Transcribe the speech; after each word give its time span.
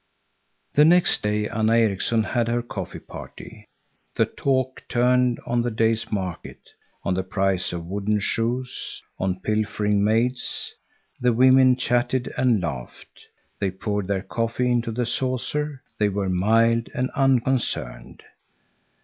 The 0.73 0.83
next 0.83 1.21
day 1.21 1.47
Anna 1.47 1.73
Erikson 1.75 2.23
had 2.23 2.47
her 2.47 2.63
coffee 2.63 2.97
party. 2.97 3.69
The 4.15 4.25
talk 4.25 4.81
turned 4.89 5.39
on 5.45 5.61
the 5.61 5.69
day's 5.69 6.11
market, 6.11 6.69
on 7.03 7.13
the 7.13 7.21
price 7.23 7.71
of 7.71 7.85
wooden 7.85 8.19
shoes, 8.19 9.03
on 9.19 9.41
pilfering 9.41 10.03
maids. 10.03 10.73
The 11.19 11.33
women 11.33 11.75
chatted 11.75 12.33
and 12.35 12.59
laughed. 12.63 13.27
They 13.59 13.69
poured 13.69 14.07
their 14.07 14.23
coffee 14.23 14.71
into 14.71 14.91
the 14.91 15.05
saucer. 15.05 15.83
They 15.99 16.09
were 16.09 16.29
mild 16.29 16.89
and 16.95 17.11
unconcerned. 17.11 18.23